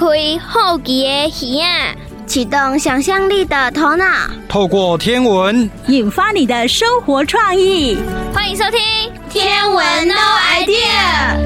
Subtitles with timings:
[0.00, 0.06] 开
[0.38, 1.94] 好奇的耳啊，
[2.26, 4.06] 启动想象力的头脑，
[4.48, 7.98] 透过天文引发你的生活创意。
[8.32, 8.80] 欢迎收听
[9.28, 10.14] 《天文 No
[10.54, 11.36] Idea》。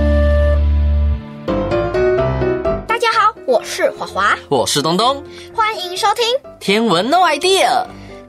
[2.86, 5.20] 大家好，我是华华，我是东东，
[5.52, 6.24] 欢迎收听
[6.60, 7.66] 《天文 No Idea》。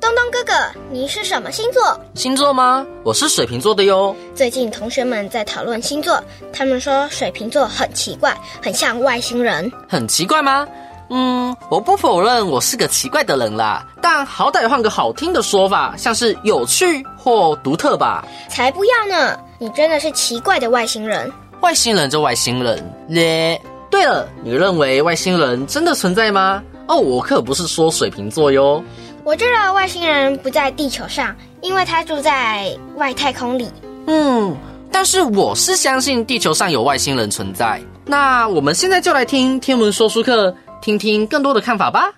[0.05, 0.53] 东东哥哥，
[0.91, 1.99] 你是什么星座？
[2.13, 2.85] 星座吗？
[3.03, 4.15] 我是水瓶座的哟。
[4.35, 9.71] 最近同学们在讨论星座，他们说水瓶座很奇怪，很像外星人。
[9.89, 10.67] 很奇怪吗？
[11.09, 18.23] 嗯，我不否认我是个奇怪的人啦，但好歹换个好听的说法，像是有趣或独特吧。
[18.47, 19.35] 才不要呢！
[19.57, 21.31] 你真的是奇怪的外星人。
[21.61, 23.59] 外星人就外星人咧。
[23.89, 26.61] 对了，你认为外星人真的存在吗？
[26.87, 28.83] 哦，我可不是说水瓶座哟。
[29.25, 33.67] 我知道外星人不在地球上，因为他住在外太空里。
[34.05, 34.55] 嗯，
[34.91, 37.81] 但是我是相信地球上有外星人存在。
[38.05, 42.13] 那我们现在就来听天文说书课，听听更多的看法吧。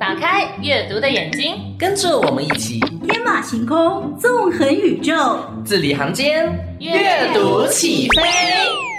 [0.00, 8.91] 打开阅读的眼睛，跟着我们一起天马行空，纵横宇宙，字里行间阅读起飞。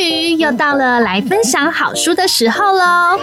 [0.00, 3.18] 于又到了来分享好书的时候喽！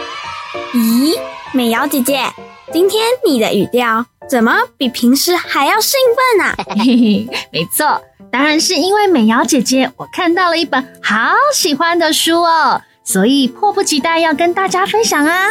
[0.73, 1.16] 咦，
[1.53, 2.23] 美瑶姐姐，
[2.72, 6.00] 今天你的语调怎么比平时还要兴
[6.38, 6.56] 奋啊？
[6.67, 15.47] 嘿嘿，没错，当然是因为美瑶姐姐，我看到了一本好喜欢的书哦，所以迫不及待要跟大家分享啊！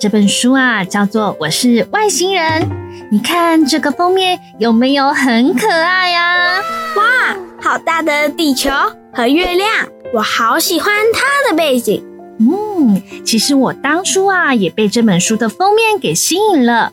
[0.00, 2.62] 这本书啊，叫做《我是外星人》，
[3.10, 6.60] 你看这个封面有没有很可爱呀？
[6.96, 8.70] 哇，好大的地球
[9.12, 9.68] 和月亮！
[10.14, 12.02] 我好喜欢它的背景。
[12.38, 16.92] 嗯，其实我当初啊也被这本书的封面给吸引了。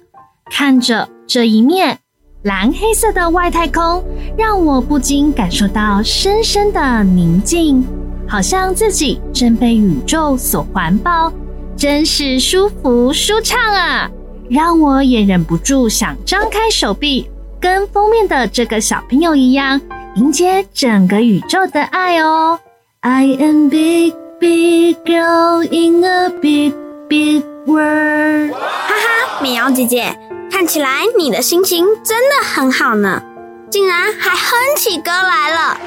[0.52, 2.00] 看着这一面
[2.44, 4.04] 蓝黑色的外太空，
[4.38, 7.84] 让我不禁感受到深深的宁静，
[8.28, 11.32] 好像自己正被宇宙所环抱，
[11.76, 14.10] 真是舒服舒畅啊！
[14.50, 17.28] 让我也忍不住想张开手臂，
[17.60, 19.82] 跟封面的这个小朋友一样，
[20.16, 22.60] 迎接整个宇宙的爱哦。
[23.08, 26.74] I am big, big girl in a big,
[27.08, 28.52] big world。
[28.52, 30.18] 哈哈，美瑶姐姐，
[30.52, 33.22] 看起来你的心情真的很好呢，
[33.70, 35.80] 竟然还哼起歌来了。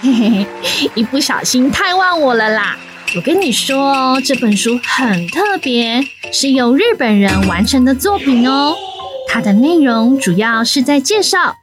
[0.00, 2.76] 嘿嘿嘿，一不小心太忘我了啦！
[3.14, 8.74] 我跟你说哦，这本书很特别，是由日本人完成的作品哦。
[9.28, 11.54] 它的内容主要是在介绍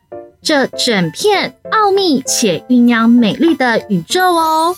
[0.41, 4.77] 这整片奥秘且酝酿美丽的宇宙哦。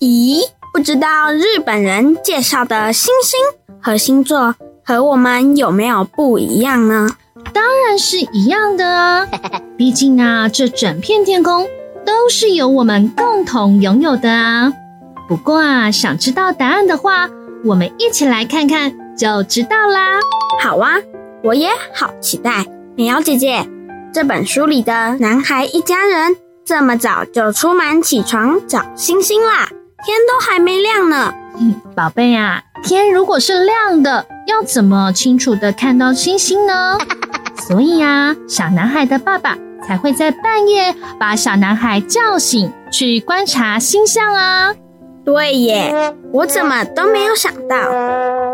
[0.00, 0.40] 咦，
[0.72, 3.38] 不知道日本人介绍的星星
[3.82, 7.06] 和星座和我们有没有不一样呢？
[7.52, 9.28] 当然是一样的啊！
[9.76, 11.68] 毕竟啊，这整片天空
[12.06, 14.72] 都是由我们共同拥有的啊。
[15.28, 17.28] 不过啊，想知道答案的话，
[17.66, 20.18] 我们一起来看看就知道啦。
[20.62, 20.94] 好啊，
[21.44, 22.64] 我也好期待。
[22.96, 23.68] 美瑶姐姐，
[24.14, 29.68] 这本书里的男孩一家人这么早就出门起床找星星啦。
[30.04, 36.98] 天都还没亮呢，嗯，宝贝啊，天如果是亮的，要怎么清楚的看到星星呢？
[37.68, 39.56] 所以啊，小男孩的爸爸
[39.86, 44.74] 才会在半夜把小男孩叫醒，去观察星象啊。
[45.22, 47.76] 对耶，我怎么都没有想到，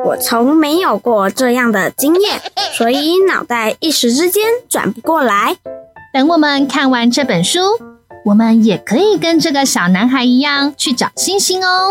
[0.04, 2.40] 我从没有过这样的经验，
[2.76, 5.56] 所以脑袋一时之间转不过来。
[6.12, 7.60] 等我们看完这本书。
[8.26, 11.90] 我们也可以跟这个小男孩一样去找星星哦。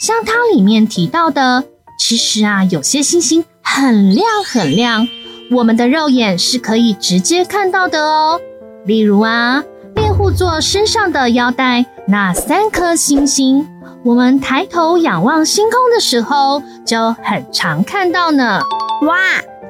[0.00, 1.64] 像它里面提到的，
[1.98, 5.06] 其实啊，有些星星很亮很亮，
[5.50, 8.40] 我们的肉眼是可以直接看到的哦。
[8.86, 9.62] 例如啊，
[9.96, 13.68] 猎户座身上的腰带那三颗星星，
[14.02, 18.62] 我们抬头仰望星空的时候就很常看到呢。
[19.02, 19.18] 哇，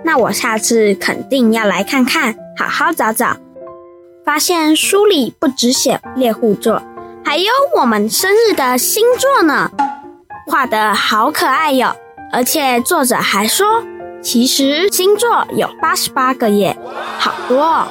[0.05, 3.37] 那我下次肯定要来看看，好好找找。
[4.31, 6.81] 发现书里不只写猎户座，
[7.25, 7.47] 还有
[7.77, 9.69] 我们生日的星座呢，
[10.47, 11.97] 画得好可爱哟！
[12.33, 13.83] 而且作者还说，
[14.23, 16.79] 其实星座有八十八个耶，
[17.19, 17.89] 好多哦。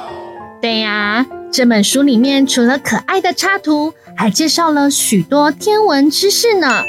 [0.62, 6.84] 对呀，这本书里面除了可爱的插图，还介绍了许多天文知识呢。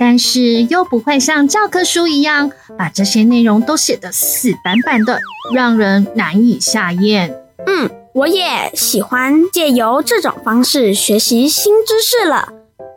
[0.00, 5.20] 但是又不会像教科书一样，把这些内容都写得死板板的，
[5.54, 7.32] 让人难以下咽。
[7.68, 7.88] 嗯。
[8.12, 12.48] 我也喜欢借由这种方式学习新知识了，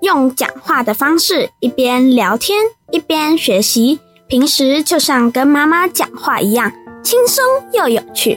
[0.01, 2.57] 用讲话的方式一边聊天
[2.91, 6.71] 一边学习，平时就像跟妈妈讲话一样，
[7.03, 7.43] 轻松
[7.73, 8.35] 又有趣。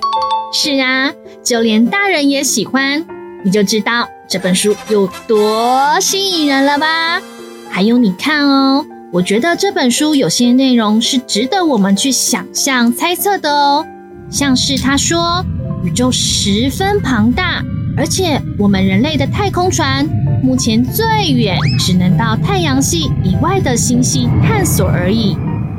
[0.53, 3.07] 是啊，就连大人也喜欢，
[3.43, 7.23] 你就知道这本书有多吸引人了吧？
[7.71, 8.85] 还有你看哦，
[9.15, 13.87] 我觉得这本书有些内容是值得我们去想象、猜测的哦。
[14.31, 15.45] 像是他说，
[15.85, 17.63] 宇宙十分庞大，
[17.97, 20.07] 而且我们人类的太空船
[20.43, 25.37] 目前最远只能到太阳系以外的星系探索而已，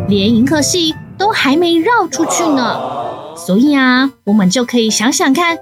[0.08, 2.80] 连银河系都还没绕出去呢。
[3.36, 5.58] 所以啊，我们就可以想想看，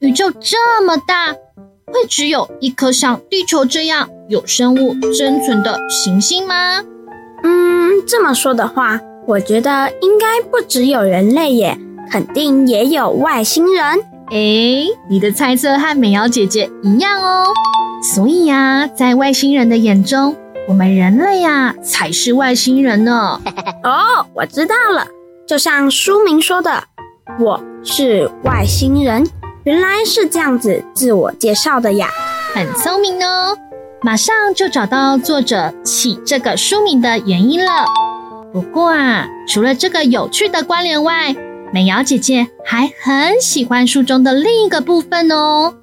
[0.00, 1.34] 宇宙这么大。
[1.92, 6.84] 会只有一颗像地球这样有生物生存的行星吗？
[7.42, 11.76] 嗯，这么说的话，我觉得应该不只有人类耶，
[12.10, 14.02] 肯定也有外星人。
[14.30, 17.46] 诶，你的猜测和美瑶姐姐一样哦。
[18.02, 20.34] 所以呀，在外星人的眼中，
[20.66, 23.40] 我们人类呀才是外星人呢。
[23.84, 25.06] 哦，我知道了，
[25.46, 26.84] 就像书名说的，
[27.38, 29.24] 我是外星人。
[29.64, 32.08] 原来是这样子自我介绍的呀，
[32.54, 33.56] 很聪明哦，
[34.00, 37.84] 马上就找到作者起这个书名的原因了。
[38.52, 41.36] 不过啊，除了这个有趣的关联外，
[41.72, 45.74] 美瑶姐姐还很喜欢书中的另一个部分哦，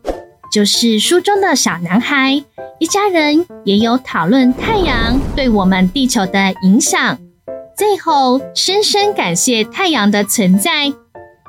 [0.51, 2.43] 就是书中的小男孩
[2.79, 7.17] 一家人也有讨论太阳对我们地球的影响，
[7.77, 10.91] 最后深深感谢太阳的存在。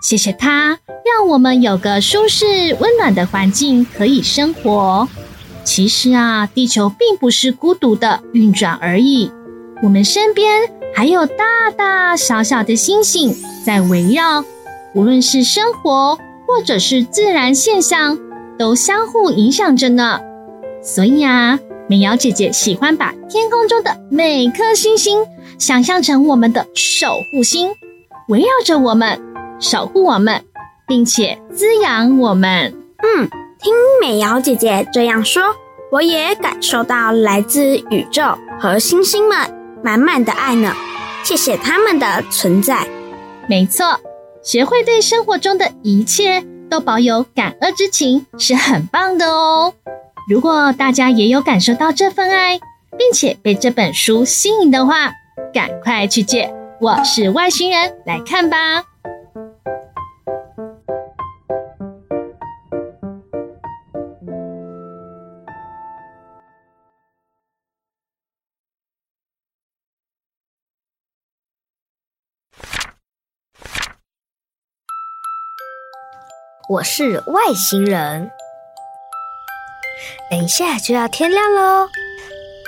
[0.00, 2.46] 谢谢它，让我们有个舒适
[2.79, 5.08] 温暖的环境可以生活。
[5.64, 9.32] 其实啊，地球并不是孤独的运转而已，
[9.82, 10.62] 我们身边
[10.99, 11.45] 还有大
[11.77, 13.33] 大小小的星星
[13.65, 14.43] 在围绕。
[14.97, 18.19] 无论是生活或者是自然现象，
[18.59, 20.19] 都相互影响着呢。
[20.83, 25.25] 所以啊，美瑶姐姐喜欢把天空中的每颗星星
[25.56, 27.71] 想象成我们的守护星，
[28.27, 29.21] 围绕着我们。
[29.61, 30.43] 守护我们，
[30.89, 32.75] 并且滋养我们。
[33.05, 33.29] 嗯，
[33.61, 33.73] 听
[34.03, 35.45] 美瑶姐姐这样说，
[35.93, 38.25] 我也感受到来自宇宙
[38.59, 39.39] 和星星们
[39.88, 40.76] 满满的爱呢。
[41.25, 42.87] 谢谢他们的存在。
[43.49, 43.99] 没错，
[44.43, 49.73] 学会对生活中的一切都保有感恩之情是很棒的哦。
[50.29, 52.61] 如果大家也有感受到这份爱，
[52.99, 55.12] 并且被这本书吸引的话，
[55.55, 56.44] 赶快去借
[56.82, 58.85] 《我是外星人》来看吧。
[76.69, 78.31] 我是外星人。
[80.31, 81.88] 等一下就要天亮喽，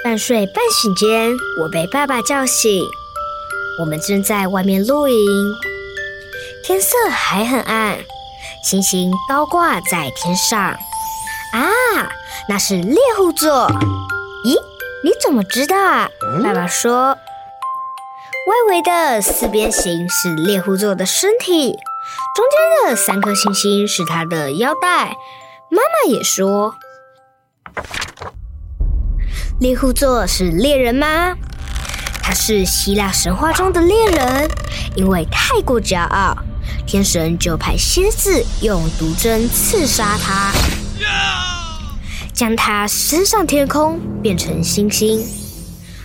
[0.02, 2.82] 半睡半醒间，我被爸爸叫醒。
[3.78, 5.54] 我们正在外面露营，
[6.64, 7.98] 天色还很暗，
[8.64, 10.58] 星星高挂在天上。
[10.58, 12.08] 啊，
[12.48, 13.68] 那是猎户座。
[14.46, 14.56] 咦，
[15.04, 16.08] 你怎么知道啊？
[16.42, 17.18] 爸爸说，
[18.46, 21.76] 外围的四边形是猎户座的身体。
[22.34, 25.16] 中间的三颗星星是他的腰带。
[25.70, 26.74] 妈妈也说，
[29.58, 31.36] 猎户座是猎人吗？
[32.22, 34.48] 他是希腊神话中的猎人，
[34.94, 36.36] 因为太过骄傲，
[36.86, 40.52] 天神就派仙子用毒针刺杀他，
[42.32, 45.24] 将他升上天空，变成星星。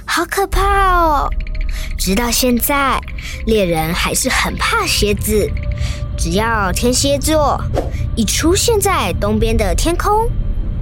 [0.08, 1.30] 好可怕哦！
[1.98, 3.00] 直到现在，
[3.46, 5.50] 猎人还是很怕蝎子。
[6.18, 7.60] 只要天蝎座
[8.16, 10.30] 一出现在东边的天空，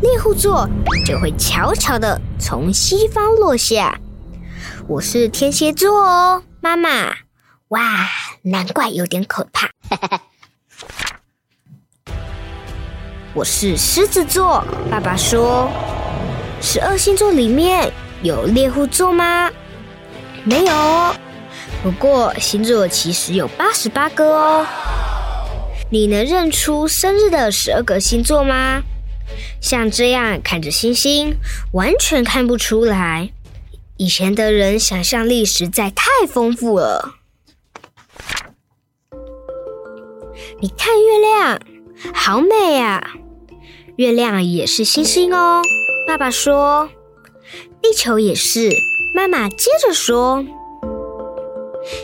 [0.01, 0.69] 猎户座
[1.05, 3.99] 就会悄悄地从西方落下。
[4.87, 7.13] 我是天蝎座哦，妈妈。
[7.69, 8.07] 哇，
[8.43, 9.69] 难怪有点可怕。
[13.33, 15.67] 我是狮子座，爸爸说，
[16.61, 19.49] 十二星座里面有猎户座吗？
[20.43, 21.15] 没有。
[21.81, 24.65] 不过星座其实有八十八个哦。
[25.93, 28.81] 你能认出生日的十二个星座吗？
[29.61, 31.35] 像这样看着星星，
[31.73, 33.29] 完全看不出来。
[33.97, 37.13] 以前的人想象力实在太丰富了。
[40.61, 41.61] 你看月亮，
[42.11, 43.11] 好美啊！
[43.97, 45.61] 月亮也是星星哦。
[46.07, 46.89] 爸爸说，
[47.83, 48.71] 地球也是。
[49.13, 50.43] 妈妈接着说，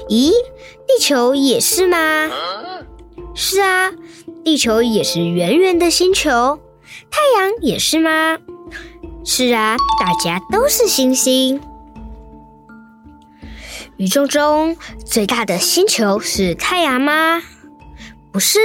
[0.10, 0.30] 咦，
[0.86, 2.30] 地球也是吗？
[3.42, 3.94] 是啊，
[4.44, 6.60] 地球也是圆圆的星球，
[7.10, 8.38] 太阳也是吗？
[9.24, 11.62] 是啊，大家都是星星。
[13.96, 17.42] 宇宙中最大的星球是太阳吗？
[18.34, 18.60] 不是，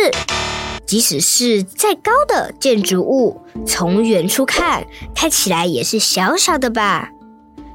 [0.85, 7.13] 即使是再高的建筑物，从远处看，看起来也是小小的吧？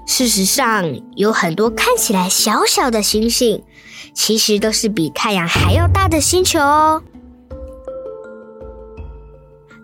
[0.06, 3.63] 事实上，有很多看起来小小的星星，
[4.20, 7.02] 其实都是比太阳还要大的星球哦。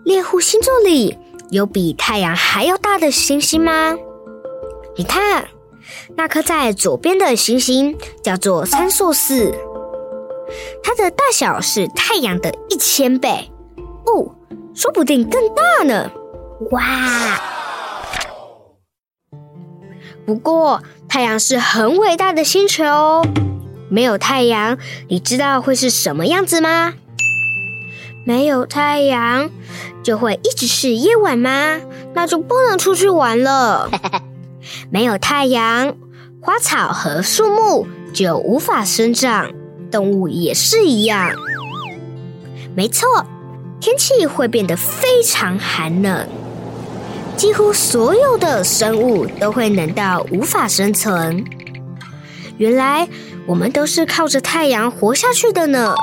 [0.04, 1.16] 猎户星座里
[1.48, 3.96] 有比太阳还要大的星星吗？
[4.94, 5.48] 你看，
[6.16, 9.54] 那颗在左边的星星叫做参宿四，
[10.82, 13.50] 它的大小是太阳的一千倍，
[14.04, 14.36] 哦，
[14.74, 16.10] 说不定更大呢！
[16.72, 17.40] 哇！
[20.26, 23.26] 不过，太阳是很伟大的星球哦，
[23.88, 24.76] 没有太阳，
[25.08, 26.94] 你知道会是什么样子吗？
[28.24, 29.50] 没有太阳，
[30.02, 31.80] 就会一直是夜晚吗？
[32.14, 33.88] 那就不能出去玩了。
[34.90, 35.94] 没有太阳，
[36.40, 39.50] 花草和树木就无法生长，
[39.90, 41.30] 动物也是一样。
[42.74, 43.24] 没错，
[43.80, 46.28] 天气会变得非常寒冷，
[47.36, 51.44] 几乎所有的生物都会冷到无法生存。
[52.58, 53.06] 原来
[53.48, 55.94] 我们都是靠着太阳活下去的呢。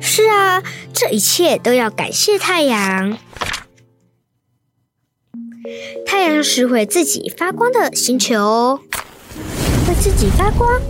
[0.00, 3.18] 是啊，这一切都要感谢太阳。
[6.06, 8.80] 太阳是会自己发光的星球，
[9.86, 10.80] 会自己发光。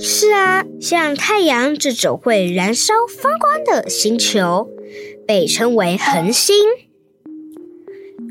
[0.00, 4.68] 是啊，像太阳这种会燃烧发光的星球，
[5.26, 6.54] 被称为恒星。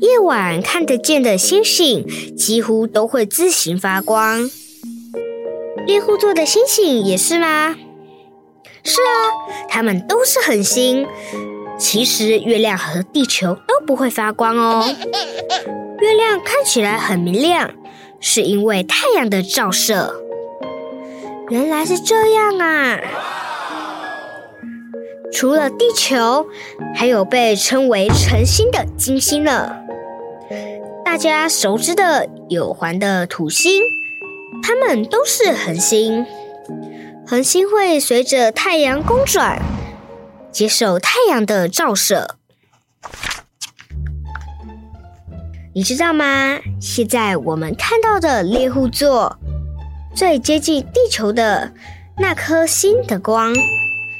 [0.00, 4.50] 夜晚看得见的星星，几乎都会自行发光。
[5.88, 7.74] 猎户座的星星也是吗？
[8.84, 11.06] 是啊，它们都是恒星。
[11.78, 14.84] 其实月亮和地球都不会发光哦。
[15.98, 17.70] 月亮看起来很明亮，
[18.20, 20.14] 是因为太阳的照射。
[21.48, 23.00] 原来是这样啊！
[25.32, 26.48] 除了地球，
[26.94, 29.74] 还有被称为晨星的金星呢。
[31.02, 33.80] 大家熟知的有环的土星，
[34.68, 36.26] 它们都是恒星。
[37.26, 39.62] 恒星会随着太阳公转，
[40.52, 42.36] 接受太阳的照射。
[45.74, 46.58] 你知道吗？
[46.78, 49.38] 现在我们看到的猎户座
[50.14, 51.72] 最接近地球的
[52.18, 53.54] 那颗星的光，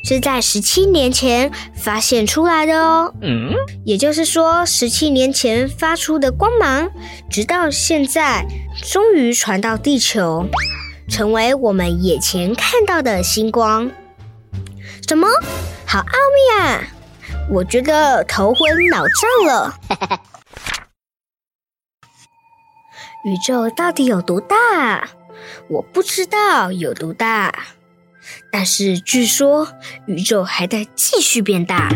[0.05, 3.15] 是在十七年前发现出来的哦。
[3.21, 3.53] 嗯，
[3.85, 6.91] 也就是说，十七年前发出的光芒，
[7.31, 8.47] 直到现在
[8.83, 10.49] 终于传到地球。
[11.11, 13.91] 成为我们眼前看到的星光，
[15.07, 15.27] 什么？
[15.87, 16.85] 好奥秘啊！
[17.51, 19.81] 我觉得头昏脑胀了。
[23.25, 25.09] 宇宙到底有多大？
[25.71, 27.55] 我不知道有多大，
[28.59, 29.69] 但是据说
[30.07, 31.93] 宇宙还在继续变大。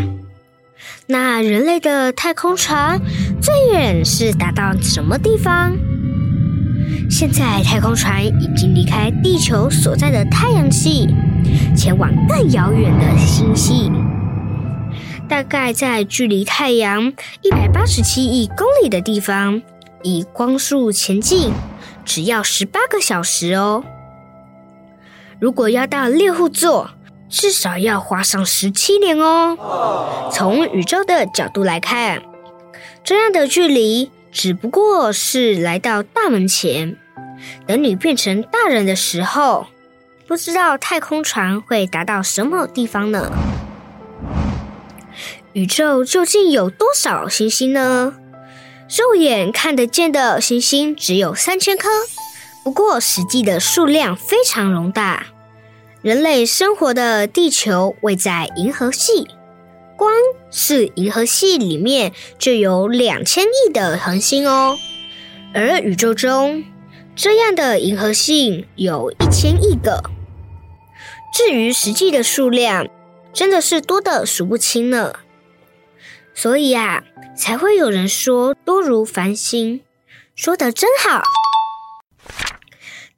[1.07, 3.01] 那人类的太空船
[3.41, 5.73] 最远是达到什么地方？
[7.11, 11.09] 现在太空船已经离开地球所在的太阳系，
[11.77, 13.91] 前往更遥远的星系。
[15.29, 19.61] 大概在距离太阳一百八十七亿公里的地方，
[20.05, 21.51] 以光速前进，
[22.05, 23.83] 只要十八个小时哦。
[25.43, 26.93] 如果要到猎户座，
[27.29, 30.31] 至少要花上十七年哦。
[30.33, 32.23] 从宇宙的角度来看，
[33.03, 36.97] 这样的距离只不过是来到大门前。
[37.67, 39.67] 等你变成大人的时候，
[40.29, 43.33] 不知道太空船会达到什么地方呢？
[45.55, 48.15] 宇宙究竟有多少星星呢？
[48.89, 51.89] 肉眼看得见的星星只有三千颗，
[52.65, 55.27] 不过实际的数量非常容大。
[56.01, 59.29] 人类生活的地球位在银河系，
[59.97, 60.13] 光
[60.51, 64.77] 是银河系里面就有两千亿的恒星哦，
[65.55, 66.65] 而宇宙中。
[67.15, 70.03] 这样的银河系有一千亿个，
[71.35, 72.89] 至于实际的数量，
[73.33, 75.17] 真的是多得数不清呢。
[76.35, 77.05] 所以啊，
[77.37, 79.83] 才会有人说多如繁星，
[80.35, 81.23] 说的真好。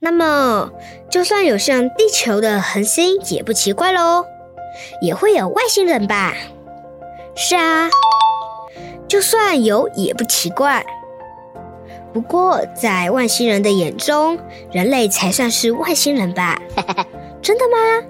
[0.04, 0.70] 那么，
[1.08, 4.26] 就算有像地球的恒星，也不奇怪喽，
[5.00, 6.34] 也会有外星人吧？
[7.34, 7.88] 是啊，
[9.08, 10.84] 就算有也不奇怪。
[12.12, 14.38] 不过，在外星人的眼中，
[14.70, 16.60] 人类才算是外星人吧？
[17.40, 18.06] 真的吗？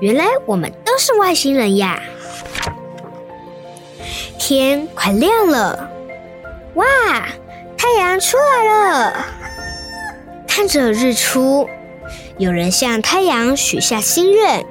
[0.00, 2.02] 原来我们都是外星人呀！
[4.38, 5.90] 天快亮了，
[6.74, 6.84] 哇，
[7.78, 9.26] 太阳出来了！
[10.54, 11.66] 看着日出，
[12.36, 14.66] 有人向太阳许下心愿：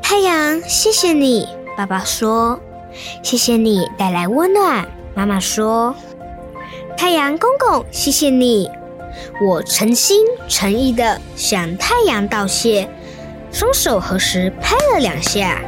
[0.00, 2.60] 太阳，谢谢你，爸爸说
[3.20, 5.96] ：“谢谢你带来温暖。”妈妈说
[6.96, 8.70] ：“太阳公公，谢谢你。”
[9.44, 12.88] 我诚心诚意的向太阳道谢，
[13.50, 15.60] 双手合十拍了两下。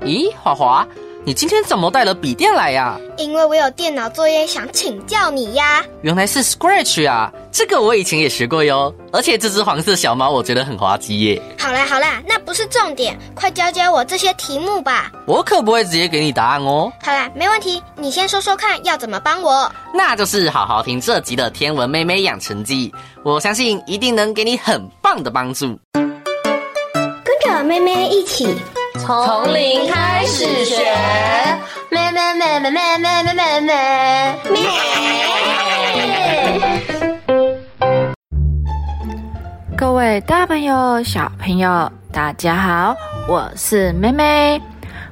[0.00, 0.88] 咦，华华，
[1.22, 2.98] 你今天怎么带了笔电来呀？
[3.18, 5.84] 因为我有电脑作业想请教你呀。
[6.00, 8.92] 原来是 Scratch 啊，这个我以前也学过哟。
[9.12, 11.42] 而且这只黄色小猫我觉得很滑稽耶。
[11.58, 15.12] 好啦好啦，那不是重点，快教教我这些题目吧。
[15.26, 16.90] 我可不会直接给你答案哦。
[17.02, 19.70] 好啦，没问题，你先说说看要怎么帮我。
[19.92, 22.90] 那就是好好听这集的天文妹妹养成记，
[23.22, 25.78] 我相信一定能给你很棒的帮助。
[25.92, 28.56] 跟着妹妹一起。
[28.98, 30.82] 从零开始学，
[31.90, 34.34] 妹妹妹妹妹妹妹妹妹。
[39.76, 42.96] 各位大朋友、小朋友，大家好，
[43.28, 44.60] 我是妹妹，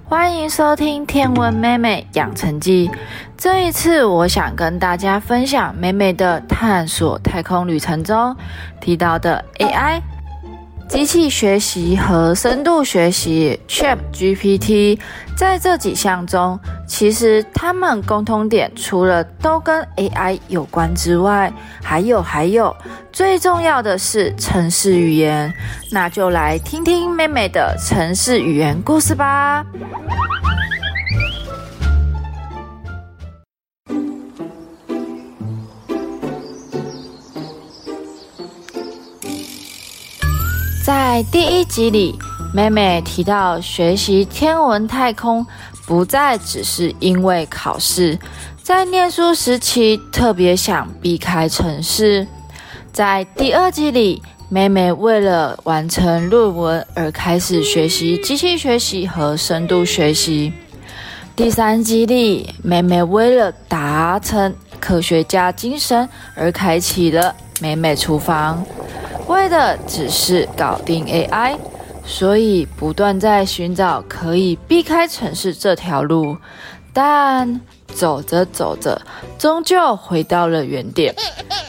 [0.05, 2.89] 欢迎收听《天文妹妹养成记》。
[3.37, 8.37] 这一次，我想跟大家分享妹妹的探索太空旅程中
[8.81, 10.01] 提到的 AI。
[10.89, 14.99] 机器学习和深度学习 ChatGPT，
[15.37, 21.53] 在这几项中，其实它们共通点除了都跟 AI 有关之外，
[21.83, 22.75] 还有还有，
[23.13, 25.53] 最重要的是城市语言。
[25.93, 29.65] 那就来听听妹妹的城市语言故事吧。
[40.89, 42.19] 在第一集里，
[42.55, 45.47] 妹妹提到学习天文太空
[45.87, 48.19] 不再只是因为考试，
[48.63, 52.27] 在念书时期特别想避开城市。
[52.91, 60.55] 在第二集里，妹妹为了完成论文而开始学习机器学习和深度学习。
[61.37, 68.65] 第三集里，妹妹为了达成科学家精神而开启了妹妹厨房。
[69.29, 71.57] 为的只是搞定 AI，
[72.05, 76.37] 所以不断在寻找可以避开城市这条路，
[76.93, 77.61] 但
[77.95, 79.01] 走着走着，
[79.39, 81.15] 终究回到了原点。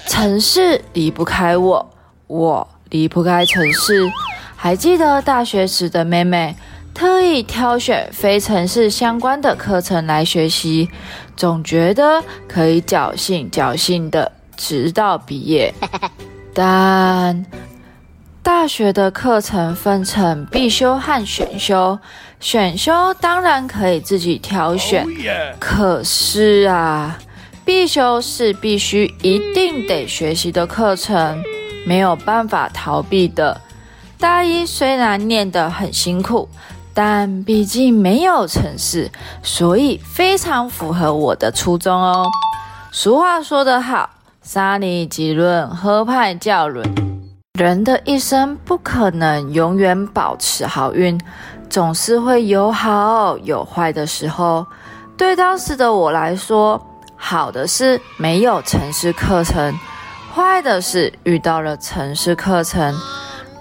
[0.08, 1.91] 城市离不开我，
[2.28, 4.10] 我离不开城市。
[4.56, 6.56] 还记得大学时的妹妹，
[6.93, 10.89] 特意挑选非城市相关的课程来学习，
[11.36, 15.74] 总觉得可以侥幸侥幸的直到毕业。
[16.53, 17.45] 但
[18.41, 21.99] 大学的课程分成必修和选修，
[22.39, 25.05] 选修当然可以自己挑选，
[25.59, 27.17] 可是啊，
[27.63, 31.41] 必修是必须一定得学习的课程，
[31.85, 33.62] 没有办法逃避的。
[34.17, 36.49] 大一虽然念得很辛苦，
[36.93, 39.12] 但毕竟没有城市，
[39.43, 42.27] 所以非常符合我的初衷哦。
[42.91, 44.09] 俗话说得好。
[44.51, 46.83] 沙尼吉伦，河派教伦。
[47.53, 51.21] 人的一生不可能永远保持好运，
[51.69, 54.65] 总是会有好有坏的时候。
[55.15, 56.83] 对当时的我来说，
[57.15, 59.71] 好的是没有城市课程，
[60.33, 62.95] 坏的是遇到了城市课程。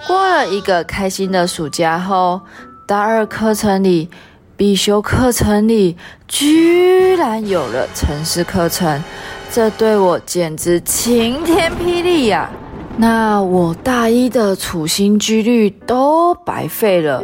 [0.07, 2.41] 过了一个开心的暑假后，
[2.87, 4.09] 大二课程里，
[4.57, 9.05] 必修课程里，居然有了城市课程。
[9.51, 12.51] 这对我简直晴天霹雳呀！
[12.99, 17.23] 那我大一的处心积虑都白费了。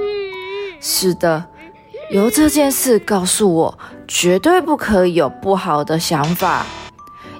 [0.81, 1.45] 是的，
[2.11, 6.65] 由这件事告诉我，绝对不可以有不好的想法。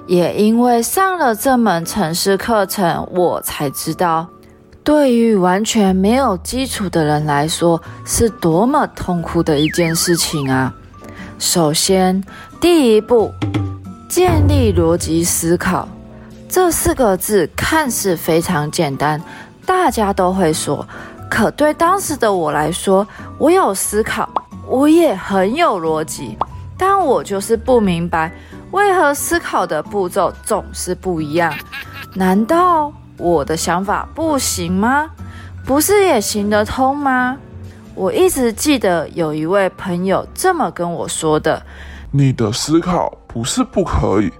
[0.05, 4.27] 也因为上了这门城市课程，我才知道，
[4.83, 10.71] 对于完全没有基础的人来说，是多么痛苦的一件事情啊！
[11.39, 12.23] 首先，
[12.61, 13.31] 第一步。
[14.07, 15.87] 建立逻辑思考，
[16.47, 19.21] 这四个字看似非常简单，
[19.65, 20.87] 大家都会说。
[21.29, 23.05] 可对当时的我来说，
[23.37, 24.29] 我有思考，
[24.67, 26.37] 我也很有逻辑，
[26.77, 28.31] 但我就是不明白，
[28.71, 31.51] 为何思考的步骤总是不一样？
[32.13, 35.09] 难道我的想法不行吗？
[35.65, 37.37] 不是也行得通吗？
[37.95, 41.63] 我一直记得有一位朋友这么跟我说的。
[42.11, 44.31] 你的思考不是不可以，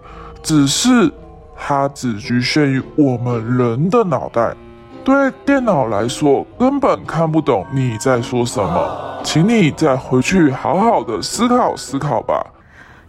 [0.41, 1.11] 只是
[1.53, 4.55] 它只局限于我们人的脑袋，
[5.03, 9.19] 对电脑来说根本看不懂你在说什么。
[9.21, 12.41] 请你再回去好好的思考思考吧。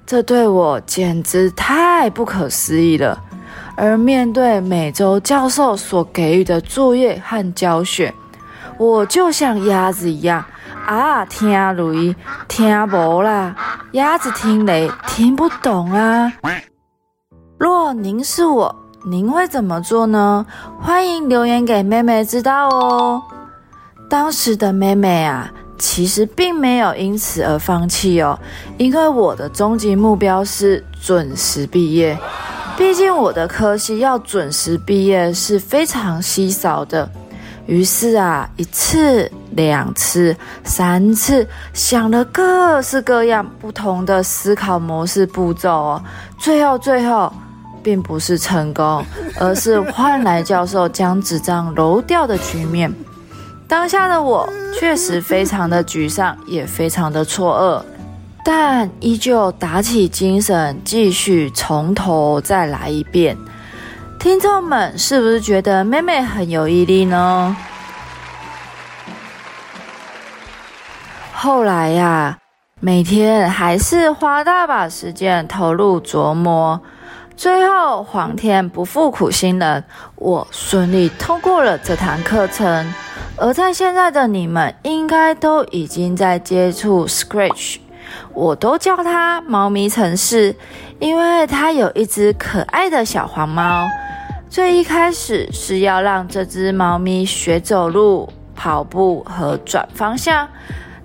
[0.05, 3.23] 这对我简直太不可思议了，
[3.77, 8.13] 而面对每周教授所给予的作业和教学，
[8.77, 10.45] 我就像鸭子一样
[10.87, 12.15] 啊，听雷
[12.49, 13.55] 听不啦，
[13.93, 16.33] 鸭子听雷听不懂啊。
[17.59, 20.47] 若您是我，您会怎么做呢？
[20.81, 23.23] 欢迎留言给妹妹知道哦。
[24.09, 25.53] 当时的妹妹啊。
[25.79, 28.39] 其实并没有因此而放弃哦，
[28.79, 32.19] 因为我的终极目标是准时毕业。
[32.79, 37.07] 毕竟我的科系要准时毕业是非常稀少的。
[37.67, 46.03] 于是啊，一次、两次、三次，想了各式各样不同的思考模式步骤哦，
[46.39, 47.33] 最后最后，
[47.83, 49.05] 并不是成功，
[49.41, 52.93] 而是换来教授将纸张揉掉的局面。
[53.67, 57.85] 当下的我确实非常的沮丧，也非常的错愕，
[58.45, 63.37] 但依旧打起精神，继续从头再来一遍。
[64.19, 67.57] 听众们是不是觉得妹妹很有毅力呢？
[71.39, 72.39] 后来呀，
[72.81, 76.81] 每天还是花大把时间投入琢磨，
[77.37, 82.91] 最后皇天不负苦心人，我顺利通过了这堂课程。
[83.37, 87.81] 而在现在的你们，应该都已经在接触 Scratch，
[88.33, 90.57] 我都叫它猫咪城市，
[90.99, 93.87] 因为它有一只可爱的小黄猫。
[94.49, 100.49] 最一开始是要让这只猫咪学走路、跑步和转方向，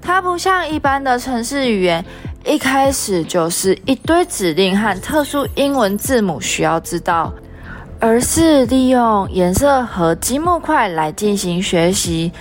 [0.02, 2.04] 它不像一般的城市语言，
[2.46, 7.32] 一开始就是一堆指令和特殊英文字母需要知道。
[8.04, 12.32] 而是利用颜色和积木块来进行学习，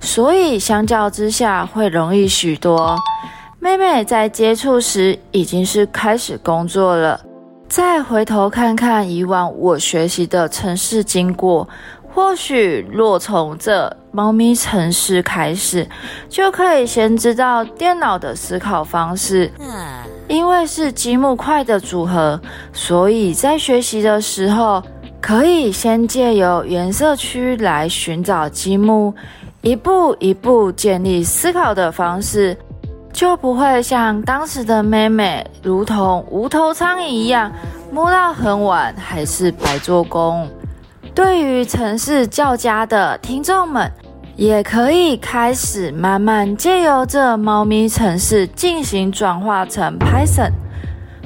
[0.00, 2.96] 所以相较之下会容易许多。
[3.58, 7.20] 妹妹在接触时已经是开始工作了，
[7.68, 11.68] 再回头看看以往我学习的城市经过，
[12.14, 15.88] 或许若从这猫咪城市开始，
[16.28, 19.50] 就可以先知道电脑的思考方式。
[20.28, 22.40] 因为是积木块的组合，
[22.72, 24.82] 所以在学习的时候。
[25.22, 29.12] 可以先借由颜色区来寻找积木，
[29.60, 32.56] 一步一步建立思考的方式，
[33.12, 37.52] 就不会像当时的妹妹如同无头苍蝇一样
[37.92, 40.48] 摸到很晚，还是白做工。
[41.14, 43.90] 对于程式较佳的听众们，
[44.36, 50.52] 也可以开始慢慢借由这猫咪程式进行转化成 Python，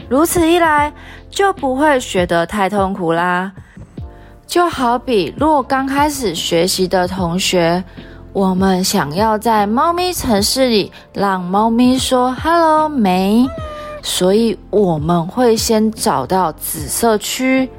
[0.08, 0.92] 如此一来
[1.30, 3.52] 就不会学得太痛苦啦。
[4.46, 7.82] 就好比若刚开始学习的同学，
[8.32, 13.48] 我们想要在猫咪程式里让猫咪说 “hello” 没，
[14.02, 17.70] 所以我们会先找到紫色区，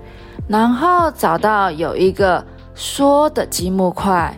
[0.48, 4.38] 然后找到有一个说的积木块，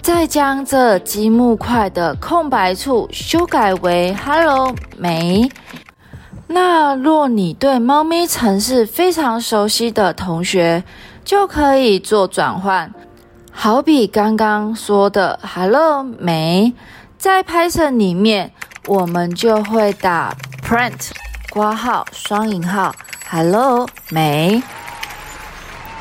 [0.00, 5.50] 再将这积木块的空白处修改为 “hello” 没。
[6.46, 10.82] 那若你对猫咪程式非常熟悉的同学，
[11.24, 12.92] 就可以做转换，
[13.52, 16.72] 好比刚刚说的 “hello” 没，
[17.18, 18.52] 在 Python 里面，
[18.86, 20.34] 我们就会打
[20.66, 21.10] print
[21.52, 22.92] 括号双引号
[23.28, 24.60] “hello” 没。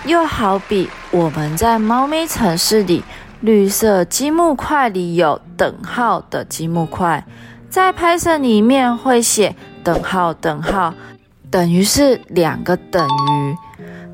[0.05, 3.03] 又好比我们在猫咪城市里，
[3.41, 7.25] 绿色积木块里有等号的积木块，
[7.69, 10.93] 在 Python 里面会写等号等号，
[11.51, 13.55] 等于是两个等于。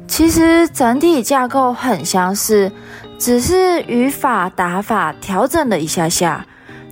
[0.08, 2.72] 其实整体架构很相似，
[3.18, 6.46] 只是语法打法调整了一下下。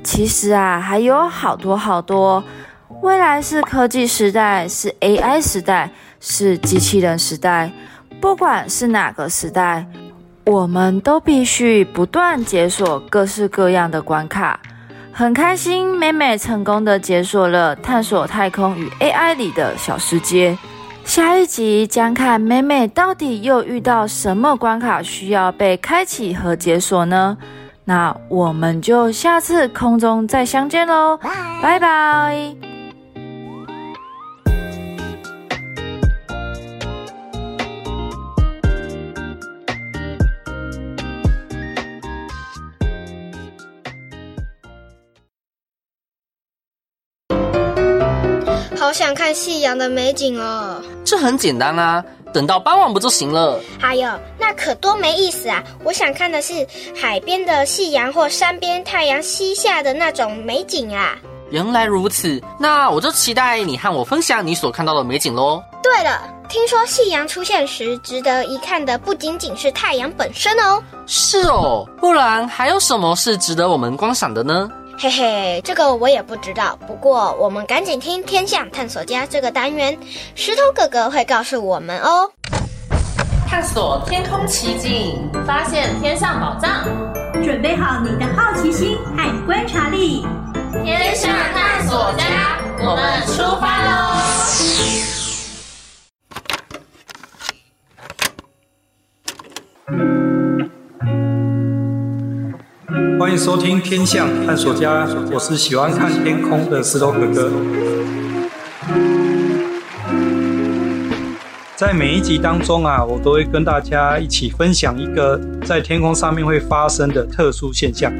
[0.04, 2.44] 其实啊，还有好多好多。
[3.02, 7.72] 未来是科技时代，是 AI 时代，是机器人时代。
[8.24, 9.86] 不管是哪个时代，
[10.46, 14.58] 我们都必须不断解锁各式各样的关卡。
[15.12, 20.58] 很开心，美美成功的解锁了探索太空与 AI 里的小世界。
[21.04, 27.38] 下一集将看美美到底又遇到什么关卡需要被开启和解锁呢？
[27.84, 31.20] 那我们就下次空中再相见喽，
[31.62, 32.73] 拜拜。
[48.94, 50.80] 想看夕阳的美景哦！
[51.04, 53.60] 这很简单啊，等到傍晚不就行了？
[53.80, 54.08] 还有，
[54.40, 55.64] 那可多没意思啊！
[55.84, 61.18] 我想看的是海边的夕阳或山边太阳西下的那种美景啊！
[61.50, 65.62] 原来如此，那我就期待你和我分享你所看到的美景喽。
[65.82, 66.30] 对了。
[66.50, 70.84] 听说夕阳出现时，值得一看的不仅仅是太阳本身哦。
[71.08, 74.70] 是哦，不然还有什么是值得我们观赏的呢？
[74.98, 76.78] 嘿嘿，这个我也不知道。
[76.88, 79.98] 不过我们赶紧听《天象探索家》这个单元，
[80.34, 82.32] 石头哥哥会告诉我们哦。
[83.48, 86.86] 探索天空奇景，发现天上宝藏，
[87.44, 90.26] 准备好你的好奇心和观察力。
[90.84, 94.14] 天象探索家，我们出发喽！
[103.24, 107.50] 欢迎收听《天象探索家》，我是喜欢看天空的石头哥哥。
[111.74, 118.12] 在每一集当中啊，我都会跟大家一起分享一个在天空上面会发生的特殊现象。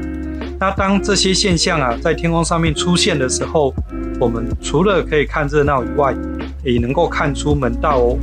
[0.58, 3.74] 那当这些现象啊在天空上面出现的时候，
[4.22, 6.16] 我们除了可以看热闹以外，
[6.64, 8.18] 也能够看出门道哦。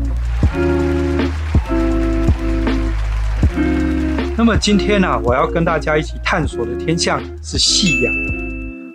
[4.42, 8.14] 那么今天呢、我要跟大家一起探索的天象是夕阳。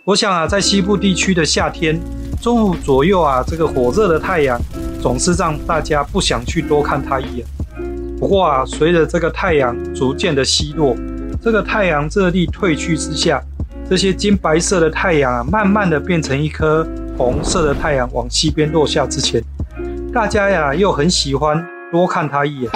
[0.03, 2.01] 我想啊，在西部地区的夏天，
[2.41, 4.59] 中午左右啊，这个火热的太阳
[4.99, 7.45] 总是让大家不想去多看它一眼。
[8.19, 10.97] 不过啊，随着这个太阳逐渐的西落，
[11.39, 13.39] 这个太阳热力退去之下，
[13.87, 16.83] 这些金白色的太阳啊，慢慢的变成一颗
[17.15, 19.39] 红色的太阳往西边落下之前，
[20.11, 22.71] 大家呀又很喜欢多看它一眼。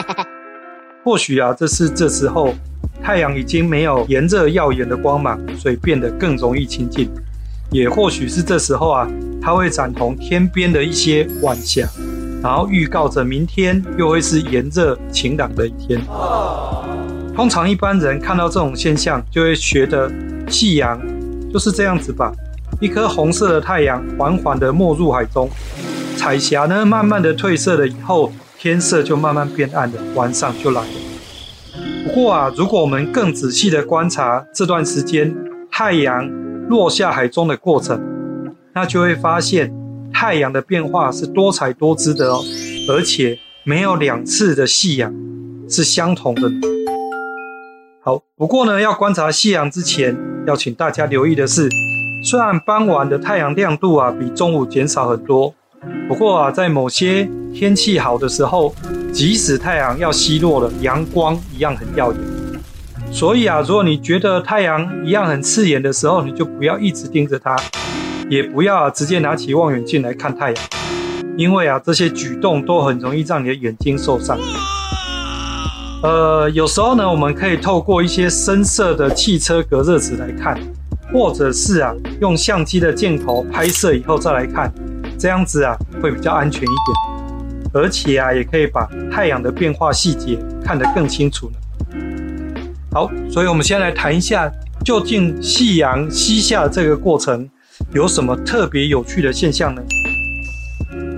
[1.09, 2.53] 或许啊，这是这时候
[3.01, 7.09] 太阳已经没有炎热耀眼的光芒，所以变得更容易亲近。
[7.71, 9.07] 也或许是这时候啊，
[9.41, 11.87] 它会斩红天边的一些晚霞，
[12.43, 15.99] 然后预告着明天又会是炎热晴朗的一天。
[17.35, 20.11] 通常一般人看到这种现象，就会觉得
[20.47, 21.01] 夕阳
[21.51, 22.31] 就是这样子吧，
[22.79, 25.49] 一颗红色的太阳缓缓地没入海中，
[26.15, 28.31] 彩霞呢慢慢地褪色了以后。
[28.61, 30.87] 天色就慢慢变暗了，晚上就来了。
[32.03, 35.33] 不过啊，如果我们更仔细的观察这段时间
[35.71, 36.29] 太阳
[36.67, 37.97] 落下海中的过程，
[38.75, 39.73] 那就会发现
[40.11, 42.43] 太阳的变化是多彩多姿的哦，
[42.89, 45.13] 而且没有两次的夕阳
[45.69, 46.51] 是相同的。
[48.03, 51.69] 好，不过呢，要观察夕阳之前，要请大家留意的是，
[52.25, 55.55] 虽然傍晚的太阳亮度啊比中午减少很多。
[56.07, 58.73] 不过啊，在某些天气好的时候，
[59.13, 62.21] 即使太阳要西落了，阳光一样很耀眼。
[63.11, 67.55] 所以啊，如果你觉得太阳一样很刺眼的时候，你就不要一直盯着它，
[68.29, 70.63] 也不要直接拿起望远镜来看太阳，
[71.37, 74.37] 因为啊这些举动都很容易让你的眼睛受伤。
[76.03, 80.59] 呃，有时候呢，我们可以透过一些深色的汽车隔热纸来看，
[81.13, 84.71] 或者是啊用相机的镜头拍摄以后再来看。
[85.19, 91.53] 这样子啊，会比较安全一点，而且啊，也可以把太阳的变化细节看得更清楚了。
[92.91, 94.49] 好，所以我们先来谈一下，
[94.85, 97.47] 究竟夕阳西下这个过程
[97.93, 99.81] 有什么特别有趣的现象呢？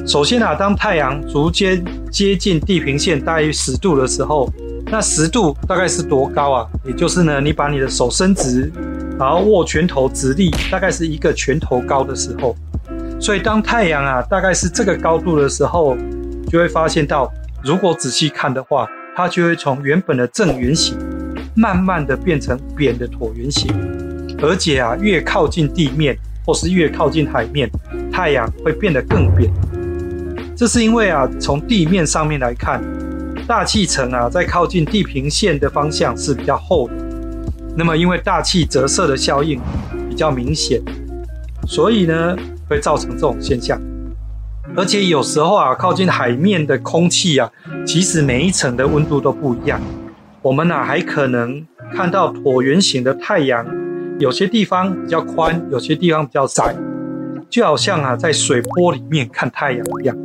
[0.08, 4.52] 首先啊，当太阳逐渐接近地平线大约十度的时候，
[4.88, 6.68] 那十度大概是多高啊？
[6.84, 8.72] 也就是呢，你把你的手伸直，
[9.20, 12.56] 然后握拳头直立，大概是一个拳头高的时候。
[13.22, 15.96] 所以，当太阳啊大概是这个高度的时候，
[16.50, 17.32] 就会发现到，
[17.64, 20.98] 如果仔细看的话，它就会从原本的正圆形，
[21.56, 23.72] 慢慢的变成扁的椭圆形，
[24.42, 27.70] 而且啊，越靠近地面或是越靠近海面，
[28.12, 29.54] 太阳会变得更扁。
[30.56, 32.84] 这是因为啊，从地面上面来看，
[33.48, 36.94] 大气层啊在靠近地平线的方向是比较厚的，
[37.78, 39.62] 那么因为大气折射的效应
[40.10, 40.82] 比较明显，
[41.68, 42.36] 所以呢。
[42.72, 43.78] 会造成这种现象，
[44.78, 47.52] 而且有时候啊，靠近海面的空气啊，
[47.86, 49.82] 其实每一层的温度都不一样。
[50.42, 53.68] 我们啊，还可能看到椭圆形的太阳，
[54.20, 56.74] 有些地方比较宽，有些地方比较窄，
[57.50, 60.16] 就好像啊，在水波里面看太阳一样。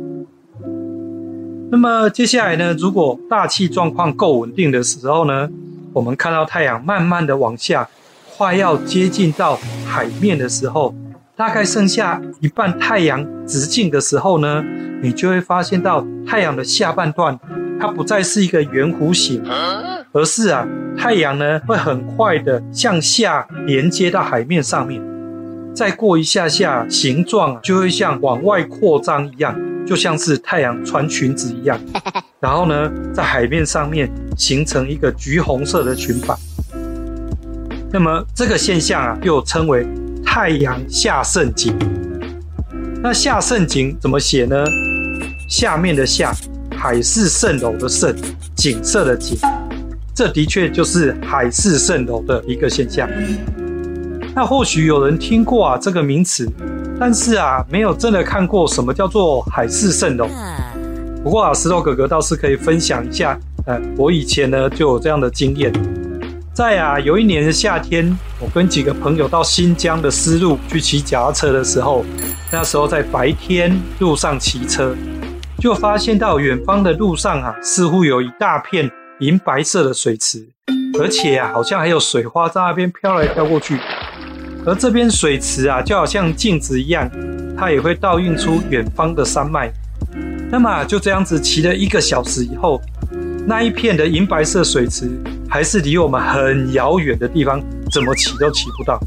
[1.69, 5.49] 那么接下来呢，如果大气状况够稳定的时候呢，
[5.91, 7.89] 我们看到太阳慢慢的往下，
[8.37, 10.95] 快要接近到海面的时候。
[11.37, 14.65] 大概剩下一半太阳直径的时候呢，
[15.03, 17.39] 你就会发现到太阳的下半段，
[17.79, 19.43] 它不再是一个圆弧形，
[20.11, 24.99] 而是啊，太阳呢会很快的向下连接到海面上面，
[25.75, 31.79] 再过一下下，形状就会像往外扩张一样，就像是太阳穿裙子一样，
[32.41, 36.35] 然后呢，在海面上面形成一个橘红色的裙摆。
[37.93, 39.87] 那么这个现象啊，又称为。
[40.39, 41.75] 太阳下盛景，
[43.01, 44.55] 那下盛景怎么写呢？
[45.49, 46.31] 下面的下，
[46.77, 48.15] 海市蜃楼的蜃，
[48.55, 49.35] 景色的景，
[50.13, 53.09] 这的确就是海市蜃楼的一个现象。
[54.35, 56.47] 那或许有人听过啊这个名词，
[56.99, 60.29] 但是啊没有真的看过什么叫做海市蜃楼。
[61.23, 65.73] 不过啊，石头哥哥倒是可以分享一下，呃，我以前呢就有这样的经验。
[66.57, 72.03] 在啊有一年的夏天，我跟几个朋友到新疆的丝路去骑脚踏车的时候，
[72.51, 74.95] 那时候在白天路上骑车，
[75.59, 78.89] 就发现到远方的路上啊，似乎有一大片
[79.19, 80.49] 银白色的水池，
[80.99, 83.79] 而且啊好像还有水花在那边飘来飘过去。
[84.65, 87.07] 而这边水池啊，就好像镜子一样，
[87.55, 89.71] 它也会倒映出远方的山脉。
[90.49, 92.81] 那么就这样子骑了一个小时以后，
[93.45, 95.07] 那一片的银白色水池
[95.57, 97.59] 还是离我们很遥远的地方，
[97.91, 99.01] 怎么骑都骑不到。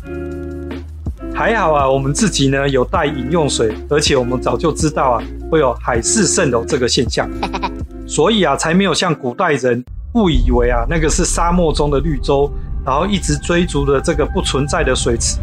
[1.33, 7.31] 还好啊，我们自己呢有带饮用水，而且我们早就知道啊会有海市蜃楼这个现象，
[8.05, 9.85] 所以啊才没有像古代人
[10.15, 12.53] 误以为啊那个是沙漠中的绿洲。
[12.85, 15.39] 然后一直追逐着这个不存在的水池，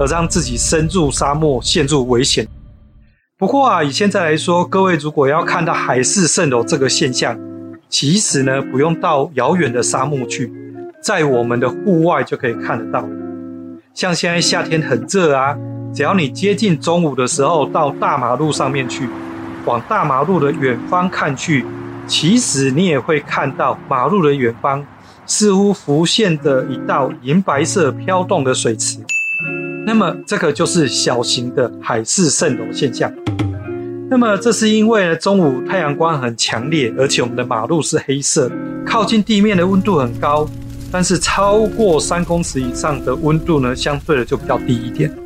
[0.00, 2.44] 而让自己深入沙漠，陷入危险。
[3.38, 7.38] 不过啊，以现在来说，各位如果要看到海市蜃楼这个现象，
[7.90, 10.50] 其实呢不用到遥远的沙漠去，
[11.02, 13.06] 在我们的户外就可以看得到。
[13.92, 15.54] 像现在夏天很热啊，
[15.92, 19.08] 只要你接近中午的时候到大马路上面去，
[19.66, 21.66] 往大马路的远方看去，
[22.06, 24.86] 其实你也会看到马路的远方。
[25.26, 28.98] 似乎浮现的一道银白色飘动的水池，
[29.86, 33.12] 那么这个就是小型的海市蜃楼现象。
[34.10, 38.50] 那么这是因为呢，中午太阳光很强烈，而且我们的马路是黑色，
[38.84, 40.48] 靠近地面的温度很高，
[40.90, 45.16] 但是超过三公尺以上的温度呢，相对的就比较低一点。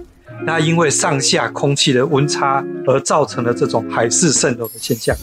[0.45, 5.17] 那因为上下空气的温差而造成了这种海市蜃楼的现象。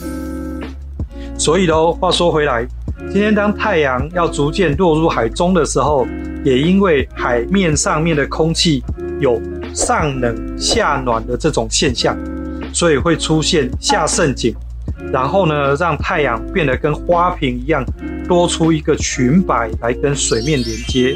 [1.38, 2.65] 所以喽，话说回来。
[3.12, 6.08] 今天，当太阳要逐渐落入海中的时候，
[6.43, 8.84] 也因为海面上面的空气
[9.19, 9.39] 有
[9.71, 12.17] 上冷下暖的这种现象，
[12.74, 14.56] 所以会出现下渗景，
[15.12, 17.86] 然后呢，让太阳变得跟花瓶一样，
[18.28, 21.16] 多出一个裙摆来跟水面连接。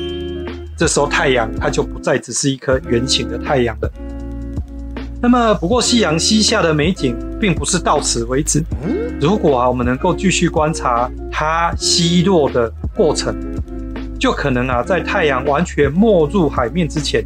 [0.78, 3.92] 这时候，太阳它就不再只是一颗圆形的太阳了。
[5.22, 8.62] 那么，不过夕阳西下的美景并不是到此为止。
[9.20, 13.34] 如果啊，我们能够继续观察它西落的过程，
[14.20, 17.26] 就可能啊，在太阳完全没入海面之前，